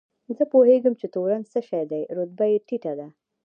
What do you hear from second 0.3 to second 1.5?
زه پوهېږم چې تورن